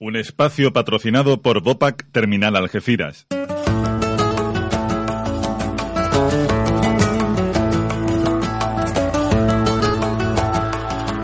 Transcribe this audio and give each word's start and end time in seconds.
Un 0.00 0.14
espacio 0.14 0.72
patrocinado 0.72 1.42
por 1.42 1.60
Bopac 1.60 2.06
Terminal 2.12 2.54
Algeciras. 2.54 3.26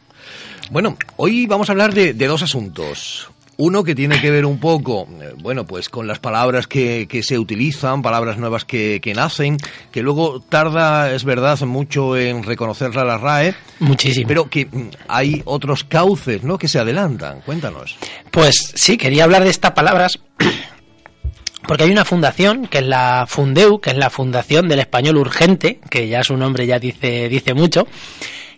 Bueno, 0.71 0.97
hoy 1.15 1.45
vamos 1.45 1.69
a 1.69 1.71
hablar 1.71 1.93
de, 1.93 2.13
de 2.13 2.27
dos 2.27 2.43
asuntos. 2.43 3.29
Uno 3.61 3.83
que 3.83 3.93
tiene 3.93 4.21
que 4.21 4.31
ver 4.31 4.45
un 4.45 4.57
poco, 4.57 5.05
eh, 5.21 5.33
bueno, 5.35 5.65
pues 5.65 5.89
con 5.89 6.07
las 6.07 6.19
palabras 6.19 6.65
que, 6.65 7.09
que 7.09 7.23
se 7.23 7.37
utilizan, 7.37 8.01
palabras 8.01 8.37
nuevas 8.37 8.63
que, 8.63 9.01
que, 9.01 9.13
nacen, 9.13 9.57
que 9.91 10.01
luego 10.01 10.39
tarda, 10.39 11.11
es 11.11 11.25
verdad, 11.25 11.59
mucho 11.63 12.15
en 12.15 12.43
reconocerla 12.43 13.03
la 13.03 13.17
RAE. 13.17 13.53
Muchísimo. 13.79 14.29
Pero 14.29 14.49
que 14.49 14.65
mm, 14.65 14.91
hay 15.09 15.41
otros 15.43 15.83
cauces, 15.83 16.41
¿no?, 16.41 16.57
que 16.57 16.69
se 16.69 16.79
adelantan. 16.79 17.41
Cuéntanos. 17.41 17.97
Pues 18.31 18.71
sí, 18.75 18.95
quería 18.95 19.25
hablar 19.25 19.43
de 19.43 19.49
estas 19.49 19.71
palabras 19.71 20.19
porque 21.67 21.83
hay 21.83 21.91
una 21.91 22.05
fundación, 22.05 22.65
que 22.67 22.77
es 22.77 22.87
la 22.87 23.25
Fundeu, 23.27 23.81
que 23.81 23.89
es 23.89 23.97
la 23.97 24.09
Fundación 24.09 24.69
del 24.69 24.79
Español 24.79 25.17
Urgente, 25.17 25.81
que 25.89 26.07
ya 26.07 26.23
su 26.23 26.37
nombre 26.37 26.65
ya 26.65 26.79
dice, 26.79 27.27
dice 27.27 27.53
mucho, 27.53 27.87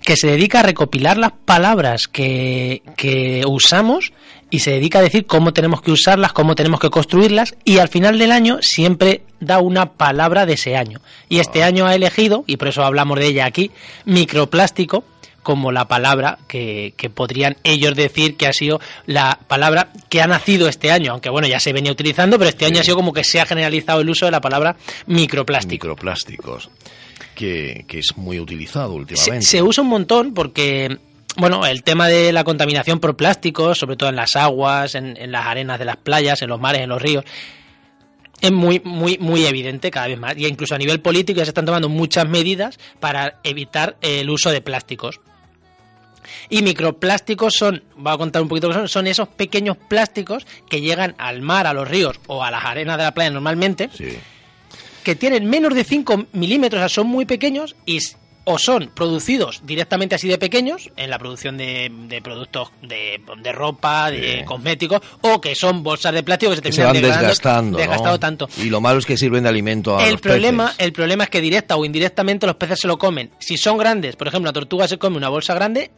que 0.04 0.16
se 0.16 0.28
dedica 0.28 0.60
a 0.60 0.64
recopilar 0.64 1.18
las 1.18 1.32
palabras 1.32 2.08
que, 2.08 2.84
que 2.96 3.44
usamos 3.48 4.14
y 4.52 4.60
se 4.60 4.72
dedica 4.72 5.00
a 5.00 5.02
decir 5.02 5.26
cómo 5.26 5.54
tenemos 5.54 5.82
que 5.82 5.92
usarlas, 5.92 6.34
cómo 6.34 6.54
tenemos 6.54 6.80
que 6.80 6.90
construirlas 6.90 7.56
y 7.64 7.80
al 7.80 7.88
final 7.88 8.20
del 8.20 8.32
año 8.32 8.60
siempre 8.62 9.22
da 9.40 9.60
una 9.60 9.94
palabra 9.94 10.46
de 10.46 10.54
ese 10.54 10.76
año. 10.76 11.00
Y 11.30 11.40
este 11.40 11.64
año 11.64 11.88
ha 11.88 11.96
elegido, 11.96 12.44
y 12.46 12.58
por 12.58 12.68
eso 12.68 12.84
hablamos 12.84 13.18
de 13.18 13.28
ella 13.28 13.46
aquí, 13.46 13.72
microplástico 14.06 15.04
como 15.42 15.72
la 15.72 15.88
palabra 15.88 16.38
que, 16.48 16.94
que, 16.98 17.10
podrían 17.10 17.58
ellos 17.64 17.96
decir 17.96 18.38
que 18.38 18.46
ha 18.46 18.54
sido 18.54 18.80
la 19.08 19.40
palabra 19.48 19.90
que 20.08 20.22
ha 20.22 20.28
nacido 20.28 20.68
este 20.68 20.92
año, 20.92 21.14
aunque 21.14 21.32
bueno, 21.32 21.48
ya 21.48 21.60
se 21.60 21.74
venía 21.74 21.92
utilizando, 21.92 22.38
pero 22.38 22.50
este 22.50 22.66
año 22.66 22.80
ha 22.80 22.84
sido 22.84 22.96
como 22.96 23.12
que 23.12 23.24
se 23.24 23.42
ha 23.42 23.48
generalizado 23.48 24.02
el 24.02 24.10
uso 24.10 24.26
de 24.26 24.32
la 24.32 24.42
palabra 24.42 24.76
microplástico. 25.08 25.88
Microplásticos, 25.88 26.70
que, 27.34 27.86
que 27.88 28.00
es 28.00 28.16
muy 28.18 28.40
utilizado 28.40 28.94
últimamente. 28.94 29.42
Se, 29.42 29.58
se 29.58 29.64
usa 29.64 29.84
un 29.84 29.90
montón 29.90 30.36
porque 30.36 31.00
bueno, 31.38 31.66
el 31.66 31.84
tema 31.84 32.08
de 32.08 32.32
la 32.34 32.44
contaminación 32.44 33.00
por 33.00 33.16
plásticos, 33.16 33.78
sobre 33.78 33.96
todo 33.96 34.10
en 34.10 34.16
las 34.16 34.36
aguas, 34.36 34.96
en, 34.96 35.16
en, 35.18 35.32
las 35.32 35.46
arenas 35.46 35.80
de 35.80 35.86
las 35.86 35.98
playas, 35.98 36.42
en 36.42 36.50
los 36.50 36.60
mares, 36.60 36.82
en 36.82 36.90
los 36.90 37.02
ríos, 37.02 37.24
es 38.42 38.52
muy, 38.52 38.82
muy, 38.84 39.18
muy 39.20 39.46
evidente 39.46 39.92
cada 39.92 40.08
vez 40.08 40.20
más. 40.20 40.36
Y 40.36 40.48
incluso 40.48 40.76
a 40.76 40.78
nivel 40.78 41.00
político 41.00 41.38
ya 41.38 41.46
se 41.46 41.52
están 41.52 41.66
tomando 41.66 41.90
muchas 41.90 42.28
medidas 42.28 42.80
para 43.00 43.40
evitar 43.44 43.96
el 44.02 44.30
uso 44.30 44.50
de 44.52 44.62
plásticos. 44.62 45.20
Y 46.50 46.62
microplásticos 46.64 47.54
son, 47.54 47.84
voy 47.96 48.14
a 48.14 48.18
contar 48.18 48.42
un 48.42 48.48
poquito 48.48 48.68
qué 48.70 48.74
son, 48.74 48.88
son 48.88 49.08
esos 49.08 49.28
pequeños 49.28 49.78
plásticos 49.78 50.46
que 50.70 50.82
llegan 50.82 51.16
al 51.18 51.42
mar, 51.42 51.68
a 51.68 51.74
los 51.74 51.88
ríos 51.88 52.20
o 52.28 52.44
a 52.44 52.52
las 52.52 52.66
arenas 52.66 52.98
de 52.98 53.04
la 53.04 53.14
playa 53.14 53.30
normalmente, 53.30 53.90
sí. 53.94 54.18
que 55.04 55.16
tienen 55.16 55.50
menos 55.50 55.74
de 55.74 55.84
5 55.84 56.28
milímetros, 56.34 56.80
o 56.80 56.82
sea, 56.82 56.90
son 56.90 57.08
muy 57.08 57.26
pequeños 57.26 57.76
y 57.86 58.00
o 58.44 58.58
son 58.58 58.92
producidos 58.94 59.62
directamente 59.64 60.16
así 60.16 60.28
de 60.28 60.38
pequeños 60.38 60.90
en 60.96 61.10
la 61.10 61.20
producción 61.20 61.58
de, 61.58 61.92
de 62.08 62.22
productos 62.22 62.72
de, 62.82 63.22
de, 63.42 63.52
ropa, 63.52 64.10
de 64.10 64.40
sí. 64.40 64.46
cosméticos, 64.46 65.02
o 65.22 65.40
que 65.40 65.56
son 65.56 65.84
bolsas 65.84 66.14
de 66.14 66.24
plástico 66.24 66.52
que 66.52 66.56
se, 66.58 66.62
que 66.62 66.72
se 66.72 66.84
van 66.84 67.02
desgastando, 67.02 67.78
tanto. 68.20 68.50
Y 68.58 68.70
lo 68.70 68.82
malo 68.82 69.00
es 69.00 69.06
que 69.06 69.18
sirven 69.18 69.44
de 69.44 69.50
alimento 69.50 69.98
a 69.98 70.06
el 70.06 70.14
los 70.14 70.22
problema, 70.22 70.68
peces. 70.68 70.80
El 70.80 70.94
problema 70.94 71.24
es 71.26 71.30
que 71.30 71.42
directa 71.42 71.76
o 71.76 71.86
indirectamente 71.86 72.48
los 72.48 72.56
peces 72.56 72.80
se 72.80 72.88
lo 72.88 72.98
comen. 72.98 73.32
Si 73.40 73.58
son 73.58 73.78
grandes, 73.78 74.16
por 74.16 74.28
ejemplo, 74.28 74.50
la 74.50 74.54
tortuga 74.54 74.88
se 74.88 74.98
come 74.98 75.18
una 75.18 75.30
bolsa 75.30 75.54
grande, 75.54 75.92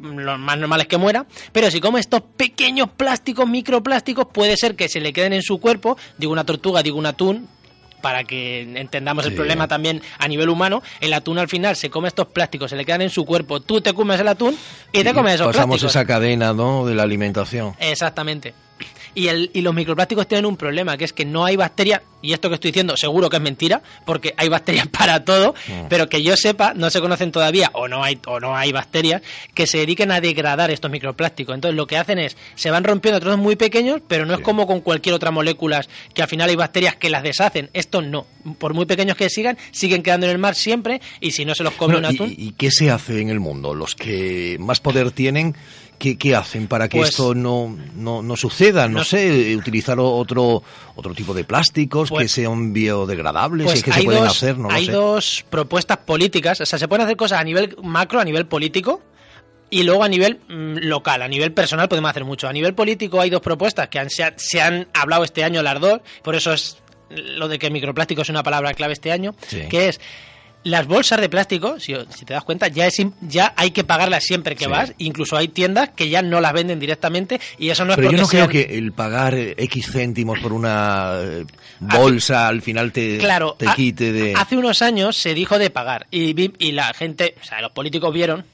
lo 0.00 0.38
más 0.38 0.58
normal 0.58 0.82
es 0.82 0.86
que 0.86 0.96
muera, 0.96 1.26
pero 1.52 1.70
si 1.70 1.80
come 1.80 2.00
estos 2.00 2.22
pequeños 2.36 2.88
plásticos, 2.96 3.48
microplásticos, 3.48 4.26
puede 4.32 4.56
ser 4.56 4.76
que 4.76 4.88
se 4.88 5.00
le 5.00 5.12
queden 5.12 5.32
en 5.32 5.42
su 5.42 5.58
cuerpo, 5.58 5.96
digo 6.16 6.32
una 6.32 6.44
tortuga, 6.44 6.82
digo 6.82 6.98
un 6.98 7.06
atún, 7.06 7.48
para 8.00 8.24
que 8.24 8.62
entendamos 8.62 9.26
el 9.26 9.34
problema 9.34 9.68
también 9.68 10.02
a 10.18 10.28
nivel 10.28 10.48
humano, 10.48 10.82
el 11.00 11.12
atún 11.12 11.38
al 11.38 11.48
final 11.48 11.76
se 11.76 11.90
come 11.90 12.08
estos 12.08 12.26
plásticos, 12.28 12.70
se 12.70 12.76
le 12.76 12.84
quedan 12.84 13.02
en 13.02 13.10
su 13.10 13.24
cuerpo, 13.24 13.60
tú 13.60 13.80
te 13.80 13.92
comes 13.92 14.20
el 14.20 14.28
atún 14.28 14.56
y 14.92 15.02
te 15.02 15.12
comes 15.14 15.34
esos 15.34 15.48
pasamos 15.48 15.80
plásticos. 15.80 15.96
esa 15.96 16.04
cadena, 16.06 16.52
¿no?, 16.52 16.86
de 16.86 16.94
la 16.94 17.02
alimentación. 17.02 17.74
Exactamente. 17.78 18.54
Y, 19.18 19.26
el, 19.26 19.50
y, 19.52 19.62
los 19.62 19.74
microplásticos 19.74 20.28
tienen 20.28 20.46
un 20.46 20.56
problema, 20.56 20.96
que 20.96 21.04
es 21.04 21.12
que 21.12 21.24
no 21.24 21.44
hay 21.44 21.56
bacterias, 21.56 22.02
y 22.22 22.32
esto 22.32 22.48
que 22.48 22.54
estoy 22.54 22.70
diciendo 22.70 22.96
seguro 22.96 23.28
que 23.28 23.38
es 23.38 23.42
mentira, 23.42 23.82
porque 24.06 24.32
hay 24.36 24.48
bacterias 24.48 24.86
para 24.96 25.24
todo, 25.24 25.56
mm. 25.66 25.88
pero 25.88 26.08
que 26.08 26.22
yo 26.22 26.36
sepa, 26.36 26.72
no 26.72 26.88
se 26.88 27.00
conocen 27.00 27.32
todavía, 27.32 27.68
o 27.74 27.88
no 27.88 28.04
hay, 28.04 28.20
o 28.28 28.38
no 28.38 28.56
hay 28.56 28.70
bacterias, 28.70 29.22
que 29.54 29.66
se 29.66 29.78
dediquen 29.78 30.12
a 30.12 30.20
degradar 30.20 30.70
estos 30.70 30.88
microplásticos. 30.92 31.52
Entonces 31.52 31.76
lo 31.76 31.88
que 31.88 31.96
hacen 31.96 32.20
es, 32.20 32.36
se 32.54 32.70
van 32.70 32.84
rompiendo 32.84 33.16
a 33.16 33.20
trozos 33.20 33.40
muy 33.40 33.56
pequeños, 33.56 34.00
pero 34.06 34.24
no 34.24 34.34
sí. 34.34 34.40
es 34.40 34.44
como 34.44 34.68
con 34.68 34.82
cualquier 34.82 35.16
otra 35.16 35.32
molécula, 35.32 35.84
que 36.14 36.22
al 36.22 36.28
final 36.28 36.48
hay 36.48 36.54
bacterias 36.54 36.94
que 36.94 37.10
las 37.10 37.24
deshacen. 37.24 37.70
Estos 37.72 38.06
no. 38.06 38.24
Por 38.58 38.72
muy 38.72 38.86
pequeños 38.86 39.16
que 39.16 39.28
sigan, 39.30 39.58
siguen 39.72 40.04
quedando 40.04 40.26
en 40.26 40.32
el 40.32 40.38
mar 40.38 40.54
siempre, 40.54 41.00
y 41.20 41.32
si 41.32 41.44
no 41.44 41.56
se 41.56 41.64
los 41.64 41.72
come 41.72 41.94
bueno, 41.94 42.08
un 42.08 42.14
atún... 42.14 42.30
¿y, 42.30 42.50
¿Y 42.50 42.52
qué 42.52 42.70
se 42.70 42.92
hace 42.92 43.20
en 43.20 43.30
el 43.30 43.40
mundo? 43.40 43.74
Los 43.74 43.96
que 43.96 44.58
más 44.60 44.78
poder 44.78 45.10
tienen 45.10 45.56
¿Qué, 45.98 46.16
¿Qué, 46.16 46.36
hacen 46.36 46.68
para 46.68 46.88
que 46.88 46.98
pues, 46.98 47.10
esto 47.10 47.34
no, 47.34 47.76
no, 47.96 48.22
no 48.22 48.36
suceda? 48.36 48.86
No, 48.88 48.98
no, 48.98 49.04
sé, 49.04 49.56
utilizar 49.56 49.98
otro, 49.98 50.62
otro 50.94 51.14
tipo 51.14 51.34
de 51.34 51.44
plásticos 51.44 52.10
pues, 52.10 52.22
que 52.22 52.28
sean 52.28 52.72
biodegradables 52.72 53.66
pues 53.66 53.80
y 53.80 53.82
que 53.82 53.92
se 53.92 54.04
pueden 54.04 54.22
dos, 54.22 54.30
hacer, 54.30 54.58
no 54.58 54.70
Hay 54.70 54.86
sé. 54.86 54.92
dos 54.92 55.44
propuestas 55.50 55.98
políticas, 55.98 56.60
o 56.60 56.66
sea, 56.66 56.78
se 56.78 56.86
pueden 56.86 57.04
hacer 57.04 57.16
cosas 57.16 57.40
a 57.40 57.44
nivel 57.44 57.76
macro, 57.82 58.20
a 58.20 58.24
nivel 58.24 58.46
político, 58.46 59.02
y 59.70 59.82
luego 59.82 60.04
a 60.04 60.08
nivel 60.08 60.40
mmm, 60.48 60.78
local, 60.82 61.22
a 61.22 61.28
nivel 61.28 61.52
personal 61.52 61.88
podemos 61.88 62.10
hacer 62.10 62.24
mucho. 62.24 62.48
A 62.48 62.52
nivel 62.52 62.74
político 62.74 63.20
hay 63.20 63.30
dos 63.30 63.40
propuestas 63.40 63.88
que 63.88 63.98
han, 63.98 64.08
se, 64.08 64.32
se, 64.36 64.60
han 64.60 64.88
hablado 64.94 65.24
este 65.24 65.44
año 65.44 65.62
las 65.62 65.80
dos, 65.80 66.00
por 66.22 66.34
eso 66.34 66.52
es 66.52 66.78
lo 67.10 67.48
de 67.48 67.58
que 67.58 67.70
microplástico 67.70 68.22
es 68.22 68.28
una 68.28 68.42
palabra 68.42 68.74
clave 68.74 68.92
este 68.92 69.12
año, 69.12 69.34
sí. 69.46 69.62
que 69.68 69.88
es 69.88 70.00
las 70.64 70.86
bolsas 70.86 71.20
de 71.20 71.28
plástico, 71.28 71.78
si, 71.80 71.94
si, 72.14 72.24
te 72.24 72.34
das 72.34 72.44
cuenta, 72.44 72.68
ya 72.68 72.86
es 72.86 72.96
ya 73.20 73.52
hay 73.56 73.70
que 73.70 73.84
pagarlas 73.84 74.24
siempre 74.24 74.56
que 74.56 74.64
sí. 74.64 74.70
vas. 74.70 74.92
Incluso 74.98 75.36
hay 75.36 75.48
tiendas 75.48 75.90
que 75.90 76.08
ya 76.08 76.22
no 76.22 76.40
las 76.40 76.52
venden 76.52 76.80
directamente 76.80 77.40
y 77.58 77.70
eso 77.70 77.84
no 77.84 77.92
es 77.92 77.96
Pero 77.96 78.08
porque 78.08 78.16
yo 78.16 78.22
no 78.22 78.28
sean... 78.28 78.48
creo 78.48 78.66
que 78.66 78.78
el 78.78 78.92
pagar 78.92 79.34
X 79.34 79.90
céntimos 79.92 80.38
por 80.40 80.52
una 80.52 81.20
eh, 81.22 81.44
bolsa 81.80 82.48
al 82.48 82.62
final 82.62 82.92
te, 82.92 83.18
claro, 83.18 83.56
te 83.58 83.66
quite 83.76 84.12
de... 84.12 84.34
Hace 84.36 84.56
unos 84.56 84.82
años 84.82 85.16
se 85.16 85.34
dijo 85.34 85.58
de 85.58 85.70
pagar 85.70 86.06
y, 86.10 86.52
y 86.64 86.72
la 86.72 86.92
gente, 86.92 87.34
o 87.40 87.44
sea, 87.44 87.60
los 87.60 87.72
políticos 87.72 88.12
vieron 88.12 88.44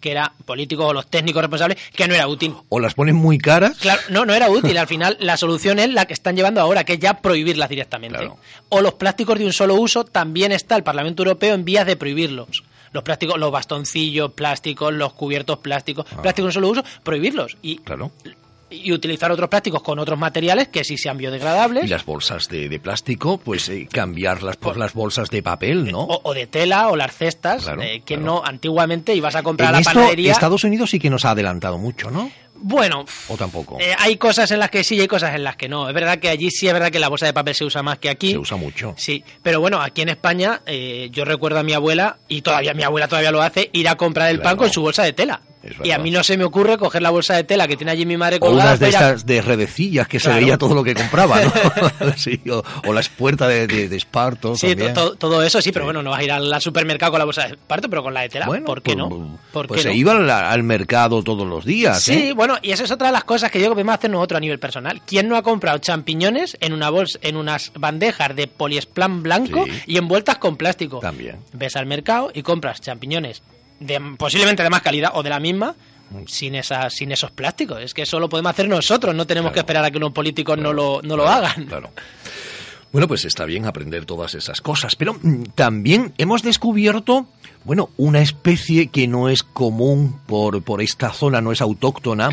que 0.00 0.10
era 0.10 0.32
políticos 0.44 0.86
o 0.86 0.92
los 0.92 1.06
técnicos 1.06 1.42
responsables, 1.42 1.78
que 1.94 2.08
no 2.08 2.14
era 2.14 2.28
útil. 2.28 2.54
O 2.68 2.80
las 2.80 2.94
ponen 2.94 3.16
muy 3.16 3.38
caras. 3.38 3.78
Claro, 3.78 4.00
no, 4.10 4.24
no 4.24 4.34
era 4.34 4.50
útil. 4.50 4.76
Al 4.78 4.86
final, 4.86 5.16
la 5.20 5.36
solución 5.36 5.78
es 5.78 5.92
la 5.92 6.06
que 6.06 6.12
están 6.12 6.36
llevando 6.36 6.60
ahora, 6.60 6.84
que 6.84 6.94
es 6.94 6.98
ya 6.98 7.20
prohibirlas 7.20 7.68
directamente. 7.68 8.18
Claro. 8.18 8.38
O 8.68 8.80
los 8.80 8.94
plásticos 8.94 9.38
de 9.38 9.46
un 9.46 9.52
solo 9.52 9.74
uso, 9.74 10.04
también 10.04 10.52
está 10.52 10.76
el 10.76 10.82
Parlamento 10.82 11.22
Europeo 11.22 11.54
en 11.54 11.64
vías 11.64 11.86
de 11.86 11.96
prohibirlos. 11.96 12.64
Los 12.92 13.02
plásticos, 13.02 13.38
los 13.38 13.52
bastoncillos 13.52 14.32
plásticos, 14.32 14.92
los 14.92 15.12
cubiertos 15.12 15.58
plásticos, 15.58 16.06
ah. 16.10 16.22
plásticos 16.22 16.54
de 16.54 16.58
un 16.58 16.64
solo 16.64 16.68
uso, 16.70 16.84
prohibirlos. 17.02 17.56
Y 17.62 17.78
claro 17.78 18.10
y 18.70 18.92
utilizar 18.92 19.30
otros 19.30 19.48
plásticos 19.48 19.82
con 19.82 19.98
otros 19.98 20.18
materiales 20.18 20.68
que 20.68 20.84
sí 20.84 20.96
sean 20.98 21.16
biodegradables. 21.18 21.84
Y 21.84 21.88
las 21.88 22.04
bolsas 22.04 22.48
de, 22.48 22.68
de 22.68 22.80
plástico, 22.80 23.38
pues 23.38 23.68
eh, 23.68 23.88
cambiarlas 23.90 24.56
por 24.56 24.76
las 24.76 24.92
bolsas 24.94 25.30
de 25.30 25.42
papel, 25.42 25.90
¿no? 25.90 26.00
O, 26.00 26.20
o 26.24 26.34
de 26.34 26.46
tela 26.46 26.88
o 26.88 26.96
las 26.96 27.14
cestas, 27.16 27.64
claro, 27.64 27.82
eh, 27.82 28.02
que 28.04 28.16
claro. 28.16 28.22
no 28.24 28.42
antiguamente 28.44 29.14
ibas 29.14 29.34
a 29.34 29.42
comprar 29.42 29.70
en 29.70 29.74
a 29.74 29.78
la 29.78 29.80
esto, 29.80 29.92
panadería. 29.94 30.32
Estados 30.32 30.64
Unidos 30.64 30.90
sí 30.90 30.98
que 30.98 31.10
nos 31.10 31.24
ha 31.24 31.30
adelantado 31.30 31.78
mucho, 31.78 32.10
¿no? 32.10 32.30
Bueno, 32.60 33.04
o 33.28 33.36
tampoco. 33.36 33.78
Eh, 33.80 33.94
hay 33.96 34.16
cosas 34.16 34.50
en 34.50 34.58
las 34.58 34.68
que 34.70 34.82
sí 34.82 34.96
y 34.96 35.00
hay 35.00 35.06
cosas 35.06 35.32
en 35.34 35.44
las 35.44 35.54
que 35.54 35.68
no. 35.68 35.88
Es 35.88 35.94
verdad 35.94 36.18
que 36.18 36.28
allí 36.28 36.50
sí 36.50 36.66
es 36.66 36.72
verdad 36.72 36.90
que 36.90 36.98
la 36.98 37.08
bolsa 37.08 37.26
de 37.26 37.32
papel 37.32 37.54
se 37.54 37.64
usa 37.64 37.84
más 37.84 37.98
que 37.98 38.08
aquí. 38.08 38.32
Se 38.32 38.38
usa 38.38 38.56
mucho. 38.56 38.94
Sí, 38.96 39.22
pero 39.42 39.60
bueno, 39.60 39.80
aquí 39.80 40.02
en 40.02 40.08
España 40.08 40.60
eh, 40.66 41.08
yo 41.12 41.24
recuerdo 41.24 41.60
a 41.60 41.62
mi 41.62 41.72
abuela 41.72 42.18
y 42.26 42.42
todavía 42.42 42.74
mi 42.74 42.82
abuela 42.82 43.06
todavía 43.06 43.30
lo 43.30 43.42
hace 43.42 43.70
ir 43.72 43.88
a 43.88 43.94
comprar 43.96 44.30
el 44.30 44.40
claro. 44.40 44.56
pan 44.56 44.64
con 44.64 44.72
su 44.72 44.82
bolsa 44.82 45.04
de 45.04 45.12
tela. 45.12 45.40
Y 45.82 45.90
a 45.90 45.98
mí 45.98 46.10
no 46.10 46.22
se 46.22 46.36
me 46.36 46.44
ocurre 46.44 46.78
coger 46.78 47.02
la 47.02 47.10
bolsa 47.10 47.34
de 47.34 47.44
tela 47.44 47.66
que 47.66 47.76
tiene 47.76 47.92
allí 47.92 48.06
mi 48.06 48.16
madre 48.16 48.38
colgada. 48.38 48.62
O 48.62 48.66
unas 48.68 48.80
de 48.80 48.88
estas 48.88 49.26
de 49.26 49.42
redecillas 49.42 50.06
que 50.06 50.20
se 50.20 50.32
veía 50.32 50.56
todo 50.56 50.74
lo 50.74 50.84
que 50.84 50.94
compraba, 50.94 51.40
¿no? 51.40 51.52
sí, 52.16 52.40
o, 52.50 52.92
la 52.92 53.00
espuerta 53.00 53.48
de, 53.48 53.66
de, 53.66 53.96
esparto. 53.96 54.56
Sí, 54.56 54.76
todo 55.18 55.42
eso 55.42 55.60
sí, 55.60 55.72
pero 55.72 55.84
bueno, 55.84 56.02
no 56.02 56.10
vas 56.10 56.20
a 56.20 56.24
ir 56.24 56.32
al 56.32 56.60
supermercado 56.60 57.12
con 57.12 57.18
la 57.18 57.24
bolsa 57.24 57.42
de 57.42 57.54
esparto, 57.54 57.88
pero 57.90 58.02
con 58.02 58.14
la 58.14 58.22
de 58.22 58.28
tela, 58.28 58.46
¿por 58.46 58.82
qué 58.82 58.94
pues, 58.94 58.96
no? 58.96 59.38
pues 59.52 59.82
se 59.82 59.94
iba 59.94 60.12
al, 60.12 60.62
mercado 60.62 61.22
todos 61.22 61.46
los 61.46 61.64
días. 61.64 62.02
Sí, 62.02 62.28
¿eh? 62.28 62.32
bueno, 62.32 62.56
y 62.62 62.72
esa 62.72 62.84
es 62.84 62.90
otra 62.90 63.08
de 63.08 63.12
las 63.12 63.24
cosas 63.24 63.50
que 63.50 63.60
yo 63.60 63.66
que 63.68 63.74
podemos 63.74 63.94
hacer 63.94 64.10
nosotros 64.10 64.38
a 64.38 64.40
nivel 64.40 64.58
personal. 64.58 65.02
¿Quién 65.06 65.28
no 65.28 65.36
ha 65.36 65.42
comprado 65.42 65.78
champiñones 65.78 66.56
en 66.60 66.72
una 66.72 66.90
bolsa, 66.90 67.18
en 67.22 67.36
unas 67.36 67.72
bandejas 67.74 68.34
de 68.34 68.46
poliesplan 68.46 69.22
blanco 69.22 69.66
y 69.86 69.96
envueltas 69.96 70.38
con 70.38 70.56
plástico? 70.56 71.00
También. 71.00 71.38
Ves 71.52 71.76
al 71.76 71.86
mercado 71.86 72.30
y 72.34 72.42
compras 72.42 72.80
champiñones 72.80 73.42
de, 73.80 74.00
posiblemente 74.16 74.62
de 74.62 74.70
más 74.70 74.82
calidad 74.82 75.12
o 75.14 75.22
de 75.22 75.30
la 75.30 75.40
misma 75.40 75.74
sin 76.26 76.54
esas 76.54 76.94
sin 76.94 77.12
esos 77.12 77.30
plásticos 77.30 77.82
es 77.82 77.92
que 77.92 78.02
eso 78.02 78.18
lo 78.18 78.28
podemos 78.28 78.50
hacer 78.50 78.68
nosotros 78.68 79.14
no 79.14 79.26
tenemos 79.26 79.52
que 79.52 79.58
esperar 79.58 79.84
a 79.84 79.90
que 79.90 79.98
unos 79.98 80.12
políticos 80.12 80.56
no 80.56 80.72
lo, 80.72 81.00
no 81.02 81.16
lo 81.16 81.28
hagan 81.28 81.66
claro 81.66 81.90
bueno, 82.90 83.06
pues 83.06 83.26
está 83.26 83.44
bien 83.44 83.66
aprender 83.66 84.06
todas 84.06 84.34
esas 84.34 84.62
cosas, 84.62 84.96
pero 84.96 85.14
mm, 85.20 85.42
también 85.54 86.14
hemos 86.16 86.42
descubierto, 86.42 87.26
bueno, 87.64 87.90
una 87.98 88.22
especie 88.22 88.86
que 88.86 89.06
no 89.06 89.28
es 89.28 89.42
común 89.42 90.20
por, 90.26 90.62
por 90.62 90.80
esta 90.80 91.12
zona, 91.12 91.42
no 91.42 91.52
es 91.52 91.60
autóctona, 91.60 92.30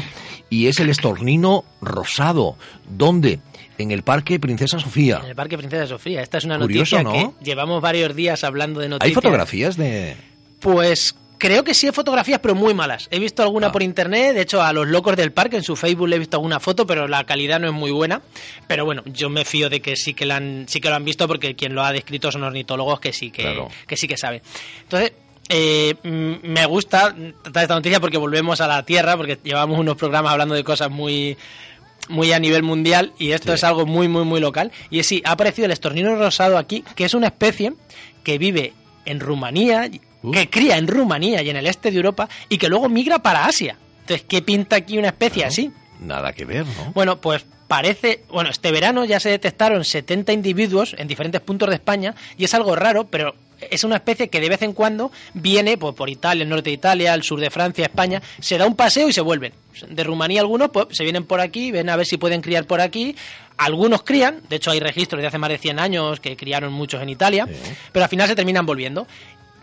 y 0.49 0.67
es 0.67 0.79
el 0.79 0.89
estornino 0.89 1.65
rosado. 1.81 2.55
¿Dónde? 2.87 3.39
En 3.77 3.91
el 3.91 4.03
Parque 4.03 4.39
Princesa 4.39 4.79
Sofía. 4.79 5.19
En 5.21 5.29
el 5.29 5.35
Parque 5.35 5.57
Princesa 5.57 5.87
Sofía. 5.87 6.21
Esta 6.21 6.37
es 6.37 6.45
una 6.45 6.57
noticia 6.57 7.03
que 7.03 7.31
llevamos 7.43 7.81
varios 7.81 8.15
días 8.15 8.45
hablando 8.45 8.79
de 8.79 8.87
noticias. 8.87 9.09
¿Hay 9.09 9.13
fotografías 9.13 9.75
de...? 9.75 10.15
Pues 10.61 11.15
Creo 11.37 11.63
que 11.63 11.73
sí 11.73 11.87
hay 11.87 11.93
fotografías, 11.93 12.39
pero 12.39 12.55
muy 12.55 12.73
malas. 12.73 13.07
He 13.11 13.19
visto 13.19 13.43
alguna 13.43 13.67
ah. 13.67 13.71
por 13.71 13.83
internet, 13.83 14.33
de 14.33 14.41
hecho 14.41 14.61
a 14.61 14.71
los 14.73 14.87
locos 14.87 15.15
del 15.15 15.31
parque 15.31 15.57
en 15.57 15.63
su 15.63 15.75
Facebook 15.75 16.07
le 16.07 16.15
he 16.15 16.19
visto 16.19 16.37
alguna 16.37 16.59
foto, 16.59 16.87
pero 16.87 17.07
la 17.07 17.23
calidad 17.25 17.59
no 17.59 17.67
es 17.67 17.73
muy 17.73 17.91
buena. 17.91 18.21
Pero 18.67 18.85
bueno, 18.85 19.03
yo 19.05 19.29
me 19.29 19.45
fío 19.45 19.69
de 19.69 19.81
que 19.81 19.95
sí 19.95 20.13
que, 20.13 20.25
la 20.25 20.37
han, 20.37 20.65
sí 20.67 20.79
que 20.79 20.89
lo 20.89 20.95
han 20.95 21.05
visto 21.05 21.27
porque 21.27 21.55
quien 21.55 21.75
lo 21.75 21.83
ha 21.83 21.91
descrito 21.91 22.31
son 22.31 22.43
ornitólogos 22.43 22.99
que 22.99 23.13
sí 23.13 23.31
que, 23.31 23.67
que 23.87 23.97
sí 23.97 24.07
que 24.07 24.17
saben. 24.17 24.41
Entonces, 24.83 25.13
eh, 25.49 25.95
me 26.03 26.65
gusta 26.65 27.15
tratar 27.43 27.63
esta 27.63 27.75
noticia 27.75 27.99
porque 27.99 28.17
volvemos 28.17 28.61
a 28.61 28.67
la 28.67 28.83
Tierra, 28.83 29.15
porque 29.15 29.37
llevamos 29.43 29.79
unos 29.79 29.95
programas 29.95 30.31
hablando 30.31 30.55
de 30.55 30.63
cosas 30.63 30.89
muy 30.89 31.37
muy 32.07 32.31
a 32.33 32.39
nivel 32.39 32.61
mundial 32.61 33.13
y 33.17 33.31
esto 33.31 33.51
es 33.51 33.63
algo 33.63 33.87
muy 33.87 34.07
muy 34.07 34.25
muy 34.25 34.39
local 34.39 34.71
y 34.91 34.99
es 34.99 35.07
sí 35.07 35.23
ha 35.25 35.31
aparecido 35.31 35.65
el 35.65 35.71
estornino 35.71 36.15
rosado 36.15 36.59
aquí 36.59 36.83
que 36.95 37.03
es 37.03 37.15
una 37.15 37.27
especie 37.27 37.73
que 38.23 38.37
vive 38.37 38.73
en 39.05 39.19
Rumanía 39.19 39.89
que 40.31 40.49
cría 40.49 40.77
en 40.77 40.87
Rumanía 40.87 41.41
y 41.41 41.49
en 41.49 41.57
el 41.57 41.67
este 41.67 41.91
de 41.91 41.97
Europa 41.97 42.29
y 42.49 42.57
que 42.57 42.69
luego 42.69 42.89
migra 42.89 43.19
para 43.19 43.45
Asia. 43.45 43.77
Entonces, 44.01 44.25
¿qué 44.27 44.41
pinta 44.41 44.75
aquí 44.75 44.97
una 44.97 45.07
especie 45.07 45.45
así? 45.45 45.71
Nada 45.99 46.33
que 46.33 46.45
ver, 46.45 46.65
¿no? 46.65 46.91
Bueno, 46.93 47.19
pues 47.21 47.45
parece, 47.67 48.23
bueno, 48.29 48.49
este 48.49 48.71
verano 48.71 49.05
ya 49.05 49.19
se 49.19 49.29
detectaron 49.29 49.83
70 49.83 50.33
individuos 50.33 50.95
en 50.97 51.07
diferentes 51.07 51.41
puntos 51.41 51.69
de 51.69 51.75
España 51.75 52.15
y 52.37 52.43
es 52.43 52.53
algo 52.53 52.75
raro, 52.75 53.07
pero 53.07 53.35
es 53.59 53.83
una 53.83 53.95
especie 53.95 54.29
que 54.29 54.39
de 54.39 54.49
vez 54.49 54.61
en 54.61 54.73
cuando 54.73 55.11
viene 55.33 55.77
pues, 55.77 55.95
por 55.95 56.09
Italia, 56.09 56.43
el 56.43 56.49
norte 56.49 56.69
de 56.69 56.75
Italia, 56.75 57.13
el 57.13 57.23
sur 57.23 57.39
de 57.39 57.49
Francia, 57.49 57.85
España, 57.85 58.21
se 58.39 58.57
da 58.57 58.65
un 58.65 58.75
paseo 58.75 59.09
y 59.09 59.13
se 59.13 59.21
vuelven. 59.21 59.53
De 59.89 60.03
Rumanía 60.03 60.41
algunos 60.41 60.69
pues, 60.69 60.87
se 60.91 61.03
vienen 61.03 61.25
por 61.25 61.39
aquí, 61.41 61.71
ven 61.71 61.89
a 61.89 61.95
ver 61.95 62.05
si 62.05 62.17
pueden 62.17 62.41
criar 62.41 62.65
por 62.65 62.81
aquí. 62.81 63.15
Algunos 63.57 64.03
crían, 64.03 64.41
de 64.49 64.57
hecho 64.57 64.71
hay 64.71 64.81
registros 64.81 65.21
de 65.21 65.27
hace 65.27 65.37
más 65.37 65.49
de 65.49 65.57
100 65.57 65.79
años 65.79 66.19
que 66.19 66.35
criaron 66.35 66.73
muchos 66.73 67.01
en 67.01 67.07
Italia, 67.07 67.47
pero 67.93 68.03
al 68.03 68.09
final 68.09 68.27
se 68.27 68.35
terminan 68.35 68.65
volviendo. 68.65 69.07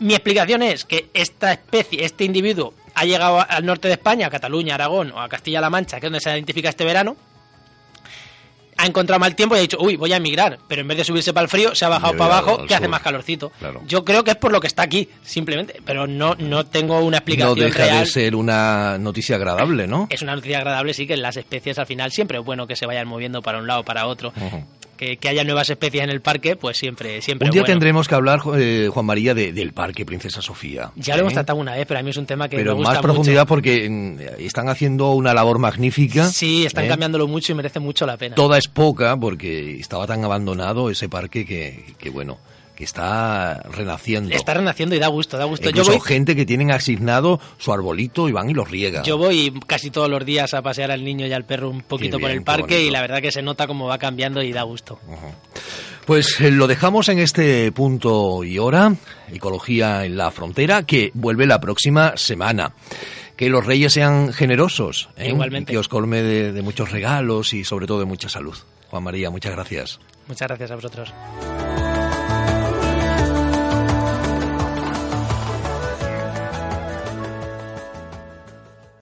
Mi 0.02 0.14
explicación 0.14 0.62
es 0.62 0.84
que 0.84 1.10
esta 1.14 1.52
especie, 1.52 2.04
este 2.04 2.24
individuo, 2.24 2.74
ha 2.94 3.04
llegado 3.04 3.44
al 3.48 3.64
norte 3.64 3.86
de 3.86 3.94
España, 3.94 4.26
a 4.26 4.30
Cataluña, 4.30 4.74
Aragón 4.74 5.12
o 5.12 5.20
a 5.20 5.28
Castilla-La 5.28 5.70
Mancha, 5.70 6.00
que 6.00 6.06
es 6.06 6.10
donde 6.10 6.20
se 6.20 6.30
identifica 6.30 6.68
este 6.68 6.84
verano, 6.84 7.16
ha 8.76 8.86
encontrado 8.86 9.20
mal 9.20 9.36
tiempo 9.36 9.54
y 9.54 9.58
ha 9.58 9.60
dicho, 9.60 9.76
uy, 9.80 9.94
voy 9.94 10.12
a 10.12 10.16
emigrar, 10.16 10.58
pero 10.66 10.80
en 10.80 10.88
vez 10.88 10.98
de 10.98 11.04
subirse 11.04 11.32
para 11.32 11.44
el 11.44 11.48
frío, 11.48 11.72
se 11.76 11.84
ha 11.84 11.88
bajado 11.88 12.16
para 12.16 12.38
abajo, 12.38 12.66
que 12.66 12.74
hace 12.74 12.88
más 12.88 13.00
calorcito. 13.00 13.52
Yo 13.86 14.04
creo 14.04 14.24
que 14.24 14.32
es 14.32 14.36
por 14.36 14.50
lo 14.50 14.60
que 14.60 14.66
está 14.66 14.82
aquí, 14.82 15.08
simplemente, 15.22 15.80
pero 15.84 16.08
no, 16.08 16.34
no 16.34 16.66
tengo 16.66 16.98
una 16.98 17.18
explicación 17.18 17.56
No 17.56 17.64
deja 17.64 18.00
de 18.00 18.06
ser 18.06 18.34
una 18.34 18.98
noticia 18.98 19.36
agradable, 19.36 19.86
¿no? 19.86 20.08
Es 20.10 20.22
una 20.22 20.34
noticia 20.34 20.58
agradable, 20.58 20.94
sí, 20.94 21.06
que 21.06 21.16
las 21.16 21.36
especies 21.36 21.78
al 21.78 21.86
final 21.86 22.10
siempre 22.10 22.38
es 22.38 22.44
bueno 22.44 22.66
que 22.66 22.74
se 22.74 22.86
vayan 22.86 23.06
moviendo 23.06 23.40
para 23.40 23.58
un 23.58 23.68
lado 23.68 23.82
o 23.82 23.84
para 23.84 24.06
otro 24.06 24.32
que, 25.20 25.28
haya 25.28 25.44
nuevas 25.44 25.68
especies 25.68 26.04
en 26.04 26.10
el 26.10 26.20
parque, 26.20 26.56
pues 26.56 26.76
siempre, 26.76 27.20
siempre. 27.22 27.48
Un 27.48 27.52
día 27.52 27.64
tendremos 27.64 28.06
que 28.08 28.14
hablar, 28.14 28.40
eh, 28.56 28.88
Juan 28.92 29.06
María, 29.06 29.34
del 29.34 29.72
parque 29.72 30.04
Princesa 30.04 30.42
Sofía. 30.42 30.92
Ya 30.96 31.16
lo 31.16 31.22
hemos 31.22 31.32
¿eh? 31.32 31.36
tratado 31.36 31.58
una 31.58 31.74
vez, 31.74 31.86
pero 31.86 32.00
a 32.00 32.02
mí 32.02 32.10
es 32.10 32.16
un 32.16 32.26
tema 32.26 32.48
que 32.48 32.56
pero 32.56 32.72
me 32.72 32.78
gusta 32.78 32.94
más 32.94 33.02
profundidad 33.02 33.46
porque 33.46 33.88
mm, 33.88 34.40
están 34.40 34.68
haciendo 34.68 35.12
una 35.12 35.34
labor 35.34 35.58
magnífica. 35.58 36.28
Sí, 36.28 36.64
están 36.64 36.84
¿eh? 36.84 36.88
cambiándolo 36.88 37.26
mucho 37.26 37.52
y 37.52 37.54
merece 37.54 37.80
mucho 37.80 38.06
la 38.06 38.16
pena. 38.16 38.34
Toda 38.34 38.58
es 38.58 38.68
poca 38.68 39.16
porque 39.16 39.78
estaba 39.78 40.06
tan 40.06 40.24
abandonado 40.24 40.90
ese 40.90 41.08
parque 41.08 41.44
que, 41.44 41.84
que 41.98 42.10
bueno 42.10 42.38
está 42.84 43.62
renaciendo. 43.70 44.34
Está 44.34 44.54
renaciendo 44.54 44.94
y 44.94 44.98
da 44.98 45.08
gusto, 45.08 45.38
da 45.38 45.44
gusto. 45.44 45.70
Yo 45.70 45.84
voy... 45.84 46.00
gente 46.00 46.34
que 46.36 46.44
tienen 46.44 46.70
asignado 46.70 47.40
su 47.58 47.72
arbolito 47.72 48.28
y 48.28 48.32
van 48.32 48.50
y 48.50 48.54
los 48.54 48.70
riega. 48.70 49.02
Yo 49.02 49.18
voy 49.18 49.52
casi 49.66 49.90
todos 49.90 50.08
los 50.08 50.24
días 50.24 50.54
a 50.54 50.62
pasear 50.62 50.90
al 50.90 51.04
niño 51.04 51.26
y 51.26 51.32
al 51.32 51.44
perro 51.44 51.70
un 51.70 51.82
poquito 51.82 52.18
por 52.18 52.30
el 52.30 52.42
parque 52.42 52.82
y 52.82 52.90
la 52.90 53.00
verdad 53.00 53.20
que 53.20 53.32
se 53.32 53.42
nota 53.42 53.66
cómo 53.66 53.86
va 53.86 53.98
cambiando 53.98 54.42
y 54.42 54.52
da 54.52 54.62
gusto. 54.62 54.98
Pues 56.06 56.40
eh, 56.40 56.50
lo 56.50 56.66
dejamos 56.66 57.08
en 57.08 57.18
este 57.20 57.70
punto 57.72 58.42
y 58.42 58.58
hora, 58.58 58.94
Ecología 59.32 60.04
en 60.04 60.16
la 60.16 60.30
Frontera, 60.30 60.84
que 60.84 61.12
vuelve 61.14 61.46
la 61.46 61.60
próxima 61.60 62.16
semana. 62.16 62.74
Que 63.36 63.48
los 63.48 63.64
reyes 63.64 63.92
sean 63.92 64.32
generosos. 64.32 65.08
¿eh? 65.16 65.30
Igualmente. 65.30 65.72
que 65.72 65.78
os 65.78 65.88
colme 65.88 66.22
de 66.22 66.62
muchos 66.62 66.92
regalos 66.92 67.54
y 67.54 67.64
sobre 67.64 67.86
todo 67.86 68.00
de 68.00 68.04
mucha 68.04 68.28
salud. 68.28 68.56
Juan 68.90 69.04
María, 69.04 69.30
muchas 69.30 69.52
gracias. 69.52 70.00
Muchas 70.28 70.48
gracias 70.48 70.70
a 70.70 70.74
vosotros. 70.74 71.14